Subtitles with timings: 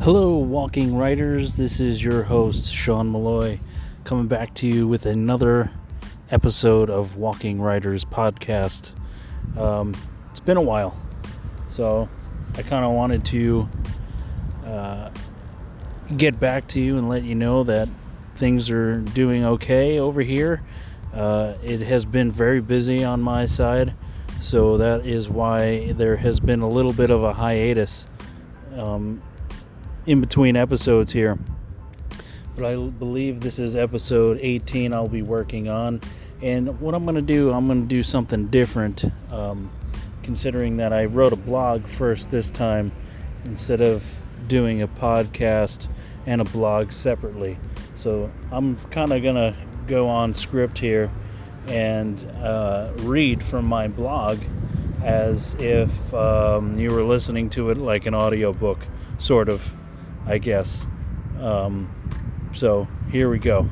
[0.00, 1.56] Hello, walking writers.
[1.56, 3.58] This is your host, Sean Malloy,
[4.04, 5.72] coming back to you with another
[6.30, 8.92] episode of Walking Writers podcast.
[9.58, 9.96] Um,
[10.30, 10.96] it's been a while,
[11.66, 12.08] so
[12.54, 13.68] I kind of wanted to
[14.64, 15.10] uh,
[16.16, 17.88] get back to you and let you know that
[18.36, 20.62] things are doing okay over here.
[21.12, 23.94] Uh, it has been very busy on my side,
[24.40, 28.06] so that is why there has been a little bit of a hiatus.
[28.76, 29.20] Um,
[30.08, 31.38] in between episodes here.
[32.56, 36.00] But I believe this is episode 18 I'll be working on.
[36.40, 39.70] And what I'm going to do, I'm going to do something different, um,
[40.22, 42.90] considering that I wrote a blog first this time
[43.44, 44.02] instead of
[44.46, 45.88] doing a podcast
[46.24, 47.58] and a blog separately.
[47.94, 49.54] So I'm kind of going to
[49.86, 51.12] go on script here
[51.66, 54.40] and uh, read from my blog
[55.02, 58.78] as if um, you were listening to it like an audiobook,
[59.18, 59.74] sort of.
[60.28, 60.86] I guess.
[61.40, 61.90] Um,
[62.52, 63.68] so here we go.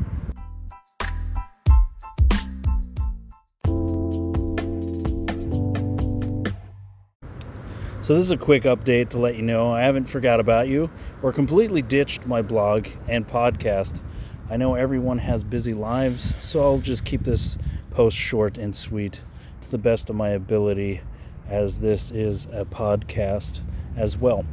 [8.00, 10.92] So, this is a quick update to let you know I haven't forgot about you
[11.22, 14.00] or completely ditched my blog and podcast.
[14.48, 17.58] I know everyone has busy lives, so I'll just keep this
[17.90, 19.22] post short and sweet
[19.62, 21.00] to the best of my ability,
[21.48, 23.60] as this is a podcast
[23.96, 24.46] as well.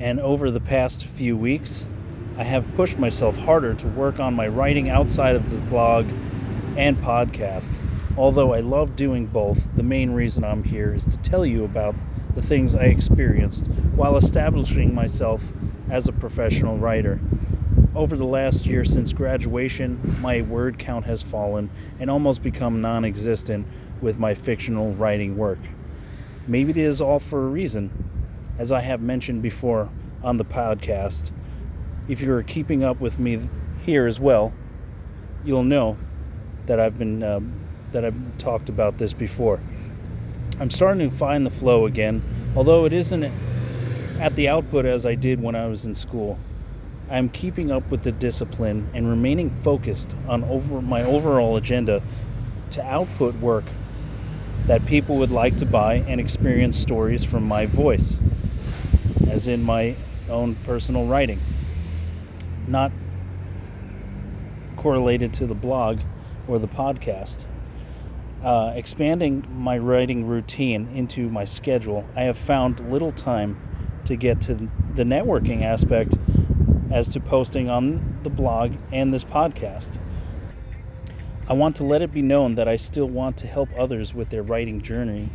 [0.00, 1.88] And over the past few weeks,
[2.36, 6.06] I have pushed myself harder to work on my writing outside of the blog
[6.76, 7.78] and podcast.
[8.16, 11.94] Although I love doing both, the main reason I'm here is to tell you about
[12.34, 15.52] the things I experienced while establishing myself
[15.90, 17.20] as a professional writer.
[17.94, 21.68] Over the last year since graduation, my word count has fallen
[22.00, 23.66] and almost become non existent
[24.00, 25.58] with my fictional writing work.
[26.46, 28.01] Maybe it is all for a reason.
[28.62, 29.88] As I have mentioned before
[30.22, 31.32] on the podcast,
[32.06, 33.40] if you're keeping up with me
[33.84, 34.52] here as well,
[35.44, 35.98] you'll know
[36.66, 37.40] that I've been uh,
[37.90, 39.60] that I've talked about this before.
[40.60, 42.22] I'm starting to find the flow again,
[42.54, 43.32] although it isn't
[44.20, 46.38] at the output as I did when I was in school.
[47.10, 52.00] I'm keeping up with the discipline and remaining focused on over my overall agenda
[52.70, 53.64] to output work
[54.66, 58.20] that people would like to buy and experience stories from my voice,
[59.32, 59.96] as in my
[60.28, 61.40] own personal writing,
[62.68, 62.92] not
[64.76, 66.00] correlated to the blog
[66.46, 67.46] or the podcast.
[68.44, 73.58] Uh, expanding my writing routine into my schedule, I have found little time
[74.04, 76.18] to get to the networking aspect
[76.90, 79.98] as to posting on the blog and this podcast.
[81.48, 84.28] I want to let it be known that I still want to help others with
[84.28, 85.30] their writing journey,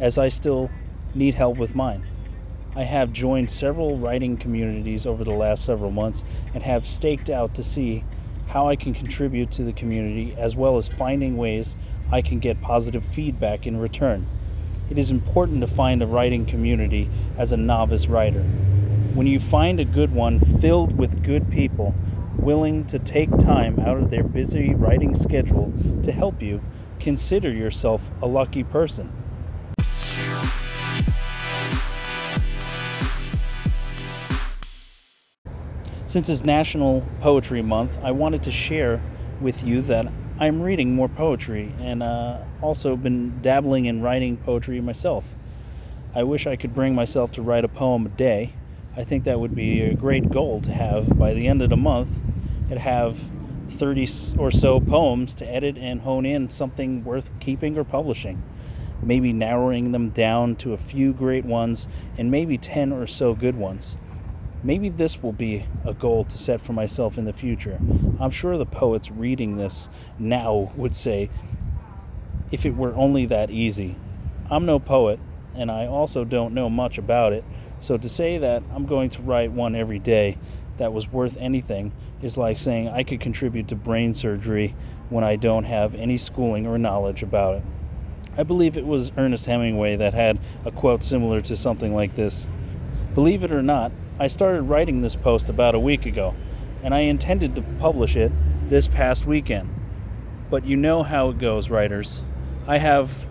[0.00, 0.70] as I still
[1.14, 2.06] need help with mine.
[2.76, 7.54] I have joined several writing communities over the last several months and have staked out
[7.54, 8.04] to see
[8.48, 11.74] how I can contribute to the community as well as finding ways
[12.12, 14.26] I can get positive feedback in return.
[14.90, 18.42] It is important to find a writing community as a novice writer.
[18.42, 21.94] When you find a good one filled with good people
[22.36, 25.72] willing to take time out of their busy writing schedule
[26.02, 26.60] to help you,
[27.00, 29.10] consider yourself a lucky person.
[36.16, 39.02] Since it's National Poetry Month, I wanted to share
[39.38, 40.10] with you that
[40.40, 45.34] I'm reading more poetry and uh, also been dabbling in writing poetry myself.
[46.14, 48.54] I wish I could bring myself to write a poem a day.
[48.96, 51.76] I think that would be a great goal to have by the end of the
[51.76, 52.20] month
[52.70, 53.18] and have
[53.68, 58.42] 30 or so poems to edit and hone in something worth keeping or publishing.
[59.02, 63.56] Maybe narrowing them down to a few great ones and maybe 10 or so good
[63.56, 63.98] ones.
[64.66, 67.78] Maybe this will be a goal to set for myself in the future.
[68.18, 69.88] I'm sure the poets reading this
[70.18, 71.30] now would say,
[72.50, 73.94] if it were only that easy.
[74.50, 75.20] I'm no poet,
[75.54, 77.44] and I also don't know much about it,
[77.78, 80.36] so to say that I'm going to write one every day
[80.78, 84.74] that was worth anything is like saying I could contribute to brain surgery
[85.10, 87.62] when I don't have any schooling or knowledge about it.
[88.36, 92.48] I believe it was Ernest Hemingway that had a quote similar to something like this
[93.14, 96.34] Believe it or not, I started writing this post about a week ago,
[96.82, 98.32] and I intended to publish it
[98.70, 99.68] this past weekend.
[100.48, 102.22] But you know how it goes, writers.
[102.66, 103.28] I have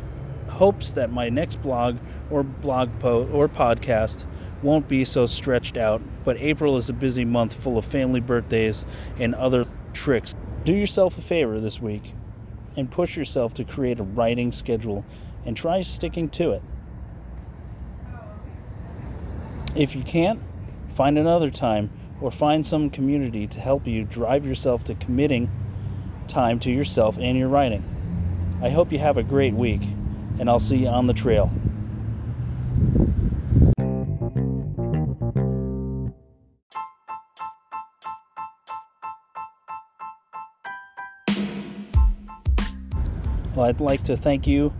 [0.47, 1.97] hopes that my next blog
[2.29, 4.25] or blog post or podcast
[4.61, 8.85] won't be so stretched out, but April is a busy month full of family birthdays
[9.19, 10.35] and other tricks.
[10.65, 12.13] Do yourself a favor this week
[12.77, 15.03] and push yourself to create a writing schedule
[15.45, 16.61] and try sticking to it.
[19.75, 20.39] If you can't,
[20.95, 25.51] find another time, or find some community to help you drive yourself to committing
[26.27, 27.83] time to yourself and your writing.
[28.61, 29.81] I hope you have a great week,
[30.39, 31.51] and I'll see you on the trail.
[43.53, 44.73] Well, I'd like to thank you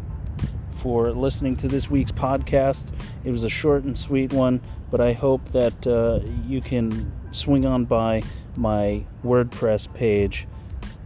[0.86, 2.94] for listening to this week's podcast.
[3.24, 4.62] It was a short and sweet one,
[4.92, 8.22] but I hope that uh, you can swing on by
[8.56, 10.48] my WordPress page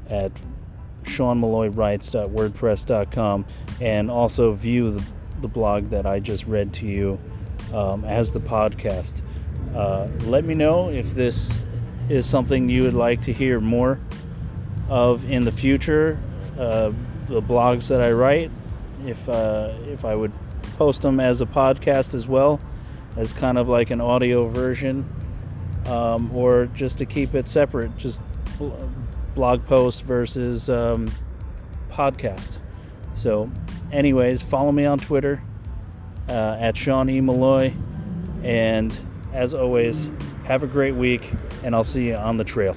[0.10, 0.34] at
[1.04, 3.46] seanmalloywrites.wordpress.com
[3.80, 5.02] and also view the,
[5.40, 7.18] the blog that I just read to you
[7.74, 9.22] um, as the podcast.
[9.74, 11.62] Uh, let me know if this
[12.10, 13.98] is something you would like to hear more
[14.90, 16.22] of in the future.
[16.60, 16.92] Uh,
[17.28, 18.52] the blogs that I write,
[19.06, 20.32] if uh, if I would
[20.78, 22.60] post them as a podcast as well,
[23.18, 25.10] as kind of like an audio version,
[25.86, 28.22] um, or just to keep it separate, just
[29.36, 31.12] blog post versus um,
[31.92, 32.60] podcast.
[33.16, 33.52] So,
[33.92, 35.42] anyways, follow me on Twitter
[36.30, 37.22] uh, at Sean E.
[37.22, 37.74] Malloy,
[38.44, 38.98] and
[39.34, 40.12] as always,
[40.46, 41.32] have a great week,
[41.64, 42.76] and I'll see you on the trail.